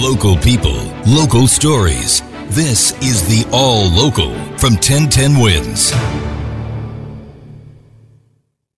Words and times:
Local 0.00 0.34
people, 0.38 0.82
local 1.06 1.46
stories. 1.46 2.22
This 2.48 2.92
is 3.02 3.20
the 3.28 3.46
All 3.52 3.86
Local 3.90 4.32
from 4.56 4.72
1010 4.72 5.38
Wins. 5.38 5.92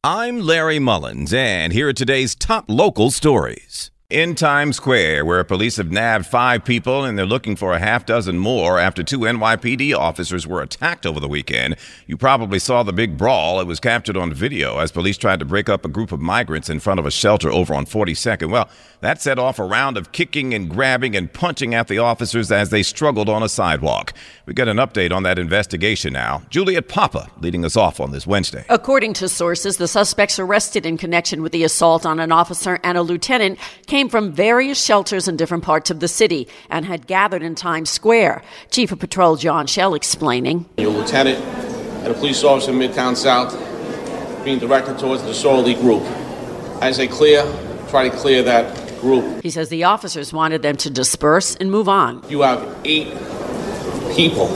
I'm 0.03 0.41
Larry 0.41 0.81
Mullins, 0.81 1.33
and 1.33 1.73
here 1.73 1.87
are 1.87 1.93
today's 1.93 2.35
top 2.35 2.65
local 2.67 3.13
stories. 3.13 3.93
In 4.13 4.35
Times 4.35 4.77
Square, 4.77 5.25
where 5.25 5.43
police 5.43 5.77
have 5.77 5.91
nabbed 5.91 6.27
five 6.27 6.67
people 6.67 7.03
and 7.03 7.17
they're 7.17 7.25
looking 7.25 7.57
for 7.57 7.73
a 7.73 7.79
half 7.79 8.05
dozen 8.05 8.37
more 8.37 8.79
after 8.79 9.03
two 9.03 9.21
NYPD 9.21 9.97
officers 9.97 10.47
were 10.47 10.61
attacked 10.61 11.07
over 11.07 11.19
the 11.19 11.27
weekend. 11.27 11.77
You 12.07 12.19
probably 12.19 12.59
saw 12.59 12.83
the 12.83 12.93
big 12.93 13.17
brawl. 13.17 13.59
It 13.59 13.67
was 13.67 13.81
captured 13.81 14.19
on 14.19 14.35
video 14.35 14.81
as 14.81 14.93
police 14.93 15.17
tried 15.17 15.39
to 15.39 15.47
break 15.47 15.71
up 15.71 15.87
a 15.87 15.89
group 15.89 16.13
of 16.13 16.21
migrants 16.21 16.69
in 16.69 16.79
front 16.79 17.01
of 17.01 17.07
a 17.07 17.11
shelter 17.11 17.51
over 17.51 17.73
on 17.73 17.87
42nd. 17.87 18.51
Well, 18.51 18.69
that 19.01 19.23
set 19.23 19.39
off 19.39 19.59
a 19.59 19.65
round 19.65 19.97
of 19.97 20.13
kicking 20.13 20.53
and 20.53 20.69
grabbing 20.69 21.17
and 21.17 21.33
punching 21.33 21.75
at 21.75 21.89
the 21.89 21.99
officers 21.99 22.53
as 22.53 22.69
they 22.69 22.83
struggled 22.83 23.31
on 23.31 23.43
a 23.43 23.49
sidewalk. 23.49 24.13
We 24.45 24.53
get 24.53 24.69
an 24.69 24.77
update 24.77 25.11
on 25.11 25.23
that 25.23 25.39
investigation 25.39 26.13
now. 26.13 26.43
Juliet 26.51 26.87
Papa 26.87 27.31
leading 27.41 27.65
us 27.65 27.77
off 27.77 27.99
on 27.99 28.13
this 28.13 28.27
Wednesday. 28.27 28.67
According 28.69 29.15
to 29.15 29.29
sources, 29.29 29.79
the 29.79 29.89
suspects 29.89 30.39
arrested 30.39 30.85
in 30.85 30.99
connection 30.99 31.43
with 31.43 31.53
the 31.53 31.65
assault 31.65 32.05
on 32.05 32.21
an 32.21 32.31
officer 32.31 32.79
and 32.85 32.99
a 32.99 33.03
lieutenant 33.03 33.59
came 33.87 34.02
from 34.09 34.33
various 34.33 34.83
shelters 34.83 35.29
in 35.29 35.37
different 35.37 35.65
parts 35.65 35.91
of 35.91 36.01
the 36.01 36.09
city 36.09 36.49
and 36.71 36.85
had 36.85 37.07
gathered 37.07 37.43
in 37.43 37.55
Times 37.55 37.91
Square. 37.91 38.43
Chief 38.71 38.93
of 38.93 38.99
Patrol 38.99 39.37
John 39.37 39.67
Chell 39.67 39.95
explaining. 39.95 40.67
Your 40.79 40.91
lieutenant 40.91 41.39
and 41.39 42.09
a 42.09 42.15
police 42.15 42.43
officer 42.45 42.73
in 42.73 42.79
Midtown 42.79 43.17
South 43.17 43.53
being 44.45 44.59
directed 44.59 44.99
towards 44.99 45.23
the 45.23 45.29
disorderly 45.29 45.75
group. 45.75 46.03
As 46.83 46.97
they 46.97 47.07
clear, 47.07 47.43
try 47.89 48.09
to 48.09 48.17
clear 48.17 48.43
that 48.43 49.01
group. 49.01 49.43
He 49.43 49.51
says 49.51 49.69
the 49.69 49.85
officers 49.85 50.33
wanted 50.33 50.63
them 50.63 50.77
to 50.79 50.91
disperse 50.91 51.55
and 51.57 51.71
move 51.71 51.89
on. 51.89 52.25
You 52.29 52.43
have 52.43 52.77
eight 52.85 53.09
people 54.15 54.49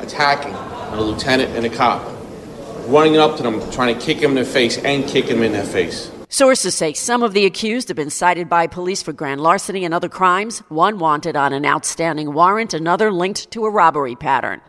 attacking 0.00 0.54
a 0.54 1.00
lieutenant 1.00 1.56
and 1.56 1.66
a 1.66 1.70
cop, 1.70 2.04
running 2.86 3.16
up 3.16 3.36
to 3.36 3.42
them, 3.42 3.60
trying 3.70 3.98
to 3.98 4.00
kick 4.04 4.18
him 4.18 4.30
in 4.30 4.36
the 4.36 4.44
face 4.44 4.78
and 4.78 5.06
kick 5.06 5.26
him 5.26 5.42
in 5.42 5.52
their 5.52 5.64
face. 5.64 6.10
Sources 6.30 6.74
say 6.74 6.92
some 6.92 7.22
of 7.22 7.32
the 7.32 7.46
accused 7.46 7.88
have 7.88 7.96
been 7.96 8.10
cited 8.10 8.50
by 8.50 8.66
police 8.66 9.02
for 9.02 9.14
grand 9.14 9.40
larceny 9.40 9.86
and 9.86 9.94
other 9.94 10.10
crimes, 10.10 10.58
one 10.68 10.98
wanted 10.98 11.36
on 11.36 11.54
an 11.54 11.64
outstanding 11.64 12.34
warrant, 12.34 12.74
another 12.74 13.10
linked 13.10 13.50
to 13.50 13.64
a 13.64 13.70
robbery 13.70 14.14
pattern. 14.14 14.60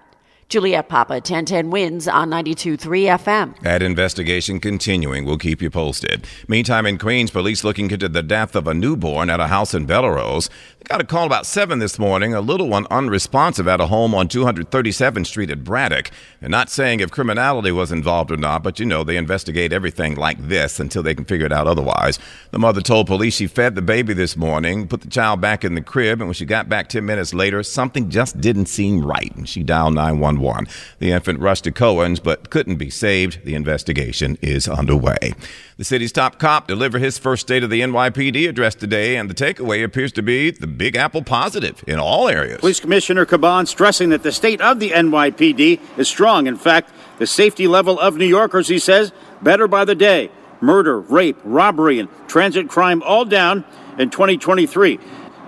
Juliet 0.50 0.90
Papa, 0.90 1.14
1010 1.14 1.70
wins 1.70 2.08
on 2.08 2.32
92.3 2.32 2.80
FM. 3.20 3.60
That 3.60 3.84
investigation 3.84 4.60
continuing. 4.60 5.24
We'll 5.24 5.38
keep 5.38 5.62
you 5.62 5.70
posted. 5.70 6.26
Meantime, 6.48 6.88
in 6.88 6.98
Queens, 6.98 7.30
police 7.30 7.64
looking 7.64 7.92
into 7.92 8.10
the 8.10 8.24
death 8.24 8.56
of 8.56 8.68
a 8.68 8.74
newborn 8.74 9.30
at 9.30 9.40
a 9.40 9.46
house 9.46 9.76
in 9.76 9.86
Bellerose. 9.86 10.50
They 10.80 10.86
got 10.86 11.02
a 11.02 11.04
call 11.04 11.28
about 11.28 11.46
7 11.46 11.78
this 11.78 12.00
morning, 12.00 12.34
a 12.34 12.42
little 12.42 12.68
one 12.68 12.88
unresponsive 12.90 13.68
at 13.68 13.80
a 13.80 13.86
home 13.86 14.16
on 14.16 14.28
237th 14.28 15.28
Street 15.28 15.52
at 15.52 15.64
Braddock. 15.64 16.10
They're 16.40 16.50
not 16.50 16.72
saying 16.72 17.02
if 17.02 17.12
criminality 17.12 17.72
was 17.72 17.92
involved 17.92 18.32
or 18.32 18.38
not, 18.38 18.64
but 18.64 18.80
you 18.80 18.88
know, 18.88 19.04
they 19.04 19.18
investigate 19.18 19.72
everything 19.72 20.16
like 20.16 20.40
this 20.48 20.80
until 20.80 21.04
they 21.04 21.14
can 21.14 21.26
figure 21.26 21.46
it 21.46 21.54
out 21.54 21.68
otherwise. 21.68 22.18
The 22.50 22.58
mother 22.58 22.82
told 22.82 23.06
police 23.06 23.36
she 23.36 23.46
fed 23.46 23.76
the 23.76 23.84
baby 23.84 24.16
this 24.16 24.36
morning, 24.36 24.88
put 24.88 25.02
the 25.02 25.10
child 25.10 25.42
back 25.42 25.64
in 25.64 25.76
the 25.76 25.82
crib, 25.84 26.22
and 26.22 26.28
when 26.28 26.34
she 26.34 26.46
got 26.46 26.68
back 26.68 26.90
10 26.90 27.06
minutes 27.06 27.36
later, 27.36 27.62
something 27.62 28.10
just 28.10 28.42
didn't 28.42 28.66
seem 28.66 29.06
right, 29.06 29.36
and 29.36 29.48
she 29.48 29.62
dialed 29.62 29.94
911. 29.94 30.39
911. 30.40 30.68
The 31.00 31.12
infant 31.12 31.40
rushed 31.40 31.66
to 31.66 31.72
Cohen's 31.72 32.20
but 32.20 32.50
couldn't 32.50 32.78
be 32.78 32.90
saved. 32.90 33.44
The 33.46 33.56
investigation 33.56 34.38
is 34.42 34.68
underway. 34.68 35.34
The 35.78 35.84
city's 35.84 36.12
top 36.12 36.40
cop 36.40 36.68
delivered 36.68 37.00
his 37.00 37.18
first 37.18 37.42
State 37.42 37.64
of 37.64 37.70
the 37.70 37.82
NYPD 37.82 38.50
address 38.50 38.76
today, 38.76 39.16
and 39.16 39.30
the 39.30 39.34
takeaway 39.34 39.84
appears 39.84 40.12
to 40.14 40.22
be 40.22 40.52
the 40.52 40.68
Big 40.68 40.96
Apple 40.96 41.24
positive 41.24 41.84
in 41.88 42.00
all 42.00 42.28
areas. 42.28 42.60
Police 42.60 42.80
Commissioner 42.80 43.26
Caban 43.26 43.68
stressing 43.68 44.10
that 44.10 44.24
the 44.24 44.32
state 44.32 44.62
of 44.62 44.80
the 44.80 44.92
NYPD 44.92 45.80
is 45.98 46.08
strong. 46.08 46.48
In 46.48 46.58
fact, 46.58 46.92
the 47.18 47.28
safety 47.28 47.68
level 47.68 48.00
of 48.00 48.16
New 48.16 48.26
Yorkers, 48.26 48.68
he 48.68 48.80
says, 48.80 49.12
better 49.42 49.68
by 49.68 49.86
the 49.86 49.96
day. 49.96 50.32
Murder, 50.62 51.00
rape, 51.00 51.38
robbery, 51.44 52.00
and 52.00 52.10
transit 52.28 52.68
crime 52.68 53.02
all 53.04 53.24
down 53.24 53.64
in 53.98 54.10
2023. 54.10 55.00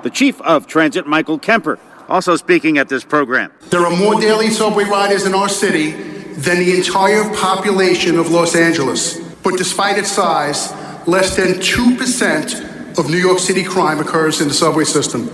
The 0.03 0.09
chief 0.09 0.40
of 0.41 0.66
transit, 0.66 1.06
Michael 1.06 1.38
Kemper, 1.38 1.78
also 2.10 2.36
speaking 2.36 2.78
at 2.78 2.90
this 2.90 3.04
program. 3.04 3.52
There 3.70 3.86
are 3.86 3.96
more 3.96 4.20
daily 4.20 4.50
subway 4.50 4.86
riders 4.86 5.26
in 5.26 5.34
our 5.34 5.50
city 5.50 5.92
than 5.92 6.60
the 6.60 6.76
entire 6.76 7.34
population 7.36 8.18
of 8.18 8.32
Los 8.32 8.56
Angeles. 8.56 9.20
But 9.44 9.58
despite 9.58 9.98
its 9.98 10.12
size, 10.12 10.72
less 11.08 11.36
than 11.36 11.54
2% 11.54 12.98
of 12.98 13.10
New 13.10 13.18
York 13.18 13.40
City 13.40 13.64
crime 13.64 14.00
occurs 14.00 14.42
in 14.42 14.48
the 14.48 14.54
subway 14.54 14.84
system. 14.84 15.30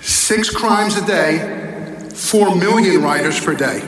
Six 0.00 0.50
crimes 0.50 0.96
a 0.96 1.06
day, 1.06 2.08
4 2.14 2.56
million 2.56 3.02
riders 3.02 3.42
per 3.42 3.54
day. 3.54 3.80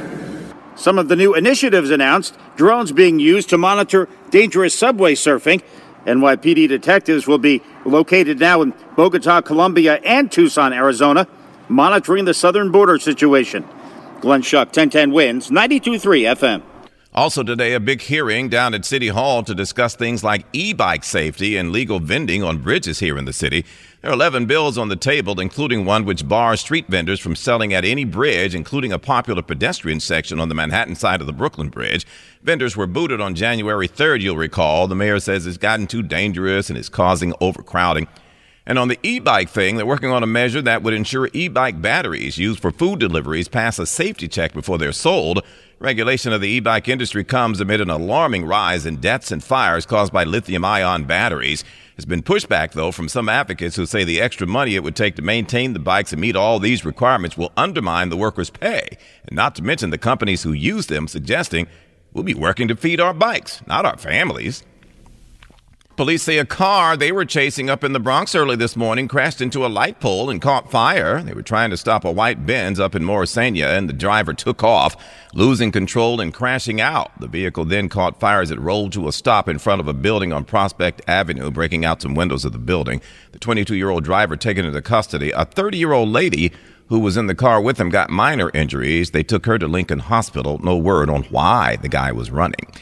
Some 0.76 0.98
of 0.98 1.08
the 1.08 1.16
new 1.16 1.34
initiatives 1.34 1.90
announced 1.90 2.36
drones 2.56 2.92
being 2.92 3.18
used 3.18 3.48
to 3.50 3.58
monitor 3.58 4.08
dangerous 4.30 4.76
subway 4.76 5.14
surfing. 5.14 5.62
NYPD 6.06 6.68
detectives 6.68 7.26
will 7.26 7.38
be 7.38 7.62
located 7.84 8.40
now 8.40 8.62
in 8.62 8.74
Bogota, 8.96 9.40
Colombia, 9.40 10.00
and 10.04 10.30
Tucson, 10.32 10.72
Arizona 10.72 11.28
monitoring 11.72 12.24
the 12.24 12.34
southern 12.34 12.70
border 12.70 12.98
situation. 12.98 13.66
Glenn 14.20 14.42
Schuck, 14.42 14.66
1010 14.66 15.10
wins, 15.12 15.50
92.3 15.50 16.36
FM. 16.36 16.62
Also 17.14 17.42
today, 17.42 17.74
a 17.74 17.80
big 17.80 18.00
hearing 18.00 18.48
down 18.48 18.72
at 18.72 18.86
City 18.86 19.08
Hall 19.08 19.42
to 19.42 19.54
discuss 19.54 19.94
things 19.94 20.24
like 20.24 20.46
e-bike 20.54 21.04
safety 21.04 21.58
and 21.58 21.70
legal 21.70 22.00
vending 22.00 22.42
on 22.42 22.56
bridges 22.62 23.00
here 23.00 23.18
in 23.18 23.26
the 23.26 23.34
city. 23.34 23.66
There 24.00 24.10
are 24.10 24.14
11 24.14 24.46
bills 24.46 24.78
on 24.78 24.88
the 24.88 24.96
table, 24.96 25.38
including 25.38 25.84
one 25.84 26.06
which 26.06 26.26
bars 26.26 26.62
street 26.62 26.86
vendors 26.88 27.20
from 27.20 27.36
selling 27.36 27.74
at 27.74 27.84
any 27.84 28.06
bridge, 28.06 28.54
including 28.54 28.92
a 28.92 28.98
popular 28.98 29.42
pedestrian 29.42 30.00
section 30.00 30.40
on 30.40 30.48
the 30.48 30.54
Manhattan 30.54 30.94
side 30.94 31.20
of 31.20 31.26
the 31.26 31.34
Brooklyn 31.34 31.68
Bridge. 31.68 32.06
Vendors 32.42 32.78
were 32.78 32.86
booted 32.86 33.20
on 33.20 33.34
January 33.34 33.88
3rd, 33.88 34.22
you'll 34.22 34.38
recall. 34.38 34.88
The 34.88 34.94
mayor 34.94 35.20
says 35.20 35.46
it's 35.46 35.58
gotten 35.58 35.86
too 35.86 36.02
dangerous 36.02 36.70
and 36.70 36.78
is 36.78 36.88
causing 36.88 37.34
overcrowding. 37.42 38.08
And 38.64 38.78
on 38.78 38.88
the 38.88 38.98
e 39.02 39.18
bike 39.18 39.48
thing, 39.48 39.76
they're 39.76 39.84
working 39.84 40.10
on 40.10 40.22
a 40.22 40.26
measure 40.26 40.62
that 40.62 40.82
would 40.82 40.94
ensure 40.94 41.28
e 41.32 41.48
bike 41.48 41.82
batteries 41.82 42.38
used 42.38 42.60
for 42.60 42.70
food 42.70 43.00
deliveries 43.00 43.48
pass 43.48 43.78
a 43.78 43.86
safety 43.86 44.28
check 44.28 44.52
before 44.52 44.78
they're 44.78 44.92
sold. 44.92 45.44
Regulation 45.80 46.32
of 46.32 46.40
the 46.40 46.48
e 46.48 46.60
bike 46.60 46.88
industry 46.88 47.24
comes 47.24 47.60
amid 47.60 47.80
an 47.80 47.90
alarming 47.90 48.46
rise 48.46 48.86
in 48.86 48.96
deaths 48.96 49.32
and 49.32 49.42
fires 49.42 49.84
caused 49.84 50.12
by 50.12 50.22
lithium 50.22 50.64
ion 50.64 51.04
batteries. 51.04 51.64
There's 51.96 52.04
been 52.06 52.22
pushback, 52.22 52.72
though, 52.72 52.92
from 52.92 53.08
some 53.08 53.28
advocates 53.28 53.74
who 53.74 53.84
say 53.84 54.04
the 54.04 54.20
extra 54.20 54.46
money 54.46 54.76
it 54.76 54.84
would 54.84 54.96
take 54.96 55.16
to 55.16 55.22
maintain 55.22 55.72
the 55.72 55.80
bikes 55.80 56.12
and 56.12 56.20
meet 56.20 56.36
all 56.36 56.60
these 56.60 56.84
requirements 56.84 57.36
will 57.36 57.52
undermine 57.56 58.10
the 58.10 58.16
workers' 58.16 58.48
pay, 58.48 58.96
and 59.26 59.36
not 59.36 59.56
to 59.56 59.62
mention 59.62 59.90
the 59.90 59.98
companies 59.98 60.44
who 60.44 60.52
use 60.52 60.86
them, 60.86 61.08
suggesting 61.08 61.66
we'll 62.12 62.24
be 62.24 62.32
working 62.32 62.68
to 62.68 62.76
feed 62.76 63.00
our 63.00 63.12
bikes, 63.12 63.60
not 63.66 63.84
our 63.84 63.98
families. 63.98 64.62
Police 66.02 66.24
say 66.24 66.38
a 66.38 66.44
car 66.44 66.96
they 66.96 67.12
were 67.12 67.24
chasing 67.24 67.70
up 67.70 67.84
in 67.84 67.92
the 67.92 68.00
Bronx 68.00 68.34
early 68.34 68.56
this 68.56 68.74
morning 68.74 69.06
crashed 69.06 69.40
into 69.40 69.64
a 69.64 69.68
light 69.68 70.00
pole 70.00 70.30
and 70.30 70.42
caught 70.42 70.68
fire. 70.68 71.22
They 71.22 71.32
were 71.32 71.42
trying 71.44 71.70
to 71.70 71.76
stop 71.76 72.04
a 72.04 72.10
white 72.10 72.44
Benz 72.44 72.80
up 72.80 72.96
in 72.96 73.04
Morrisania, 73.04 73.78
and 73.78 73.88
the 73.88 73.92
driver 73.92 74.34
took 74.34 74.64
off, 74.64 74.96
losing 75.32 75.70
control 75.70 76.20
and 76.20 76.34
crashing 76.34 76.80
out. 76.80 77.12
The 77.20 77.28
vehicle 77.28 77.66
then 77.66 77.88
caught 77.88 78.18
fire 78.18 78.40
as 78.40 78.50
it 78.50 78.58
rolled 78.58 78.92
to 78.94 79.06
a 79.06 79.12
stop 79.12 79.48
in 79.48 79.60
front 79.60 79.80
of 79.80 79.86
a 79.86 79.94
building 79.94 80.32
on 80.32 80.44
Prospect 80.44 81.02
Avenue, 81.06 81.52
breaking 81.52 81.84
out 81.84 82.02
some 82.02 82.16
windows 82.16 82.44
of 82.44 82.50
the 82.50 82.58
building. 82.58 83.00
The 83.30 83.38
22 83.38 83.76
year 83.76 83.90
old 83.90 84.02
driver 84.02 84.36
taken 84.36 84.64
into 84.64 84.82
custody. 84.82 85.30
A 85.30 85.44
30 85.44 85.78
year 85.78 85.92
old 85.92 86.08
lady 86.08 86.50
who 86.88 86.98
was 86.98 87.16
in 87.16 87.28
the 87.28 87.34
car 87.36 87.60
with 87.60 87.78
him 87.78 87.90
got 87.90 88.10
minor 88.10 88.50
injuries. 88.52 89.12
They 89.12 89.22
took 89.22 89.46
her 89.46 89.56
to 89.56 89.68
Lincoln 89.68 90.00
Hospital. 90.00 90.58
No 90.64 90.76
word 90.76 91.08
on 91.08 91.22
why 91.30 91.76
the 91.76 91.88
guy 91.88 92.10
was 92.10 92.32
running. 92.32 92.72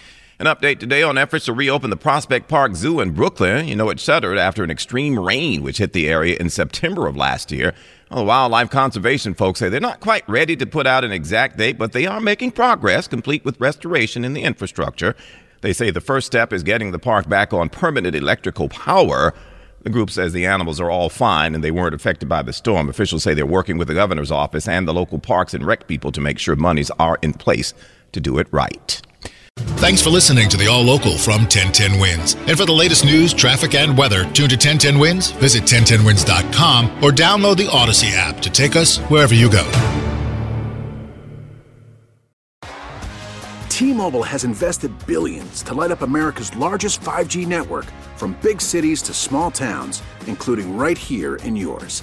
An 0.41 0.47
update 0.47 0.79
today 0.79 1.03
on 1.03 1.19
efforts 1.19 1.45
to 1.45 1.53
reopen 1.53 1.91
the 1.91 1.99
Prospect 1.99 2.49
Park 2.49 2.75
Zoo 2.75 2.99
in 3.01 3.11
Brooklyn. 3.11 3.69
You 3.69 3.77
know, 3.77 3.91
it 3.91 4.01
shuttered 4.01 4.39
after 4.39 4.65
an 4.65 4.71
extreme 4.71 5.19
rain 5.19 5.63
which 5.63 5.77
hit 5.77 5.93
the 5.93 6.09
area 6.09 6.39
in 6.41 6.49
September 6.49 7.07
of 7.07 7.15
last 7.15 7.53
year. 7.53 7.75
Well, 8.11 8.21
the 8.21 8.25
wildlife 8.25 8.71
conservation 8.71 9.35
folks 9.35 9.59
say 9.59 9.69
they're 9.69 9.81
not 9.81 10.01
quite 10.01 10.27
ready 10.27 10.57
to 10.57 10.65
put 10.65 10.87
out 10.87 11.05
an 11.05 11.13
exact 11.13 11.59
date, 11.59 11.77
but 11.77 11.93
they 11.93 12.07
are 12.07 12.23
making 12.23 12.53
progress, 12.53 13.07
complete 13.07 13.45
with 13.45 13.61
restoration 13.61 14.25
in 14.25 14.33
the 14.33 14.41
infrastructure. 14.41 15.15
They 15.61 15.75
say 15.75 15.91
the 15.91 16.01
first 16.01 16.29
step 16.29 16.55
is 16.55 16.63
getting 16.63 16.93
the 16.93 16.99
park 16.99 17.29
back 17.29 17.53
on 17.53 17.69
permanent 17.69 18.17
electrical 18.17 18.71
power. 18.71 19.35
The 19.83 19.91
group 19.91 20.09
says 20.09 20.33
the 20.33 20.47
animals 20.47 20.81
are 20.81 20.91
all 20.91 21.11
fine 21.11 21.55
and 21.55 21.63
they 21.63 21.71
weren't 21.71 21.95
affected 21.95 22.31
by 22.31 22.41
the 22.41 22.55
storm. 22.55 22.89
Officials 22.89 23.25
say 23.25 23.35
they're 23.35 23.45
working 23.45 23.77
with 23.77 23.89
the 23.89 23.95
governor's 23.95 24.31
office 24.31 24.67
and 24.67 24.89
the 24.89 24.95
local 24.95 25.19
parks 25.19 25.53
and 25.53 25.67
rec 25.67 25.87
people 25.87 26.11
to 26.13 26.21
make 26.23 26.39
sure 26.39 26.57
monies 26.57 26.91
are 26.99 27.19
in 27.21 27.35
place 27.35 27.75
to 28.13 28.23
do 28.23 28.39
it 28.39 28.49
right. 28.51 29.03
Thanks 29.81 30.03
for 30.03 30.11
listening 30.11 30.50
to 30.50 30.59
the 30.59 30.67
All 30.67 30.82
Local 30.82 31.17
from 31.17 31.44
1010 31.49 31.99
Wins. 31.99 32.35
And 32.35 32.59
for 32.59 32.67
the 32.67 32.73
latest 32.73 33.03
news, 33.03 33.32
traffic, 33.32 33.75
and 33.75 33.97
weather, 33.97 34.25
tune 34.25 34.50
to 34.50 34.56
1010 34.56 34.99
Wins, 34.99 35.31
visit 35.31 35.62
1010wins.com, 35.62 37.03
or 37.03 37.11
download 37.11 37.56
the 37.56 37.67
Audacy 37.67 38.12
app 38.12 38.43
to 38.43 38.50
take 38.50 38.77
us 38.77 38.99
wherever 39.09 39.35
you 39.35 39.50
go. 39.50 39.65
T-Mobile 43.71 44.23
has 44.23 44.44
invested 44.44 44.93
billions 45.06 45.62
to 45.62 45.73
light 45.73 45.91
up 45.91 46.03
America's 46.03 46.55
largest 46.55 47.00
5G 47.00 47.47
network 47.47 47.87
from 48.17 48.38
big 48.43 48.61
cities 48.61 49.00
to 49.00 49.15
small 49.15 49.50
towns, 49.50 50.03
including 50.26 50.76
right 50.76 50.99
here 50.99 51.37
in 51.37 51.56
yours. 51.56 52.03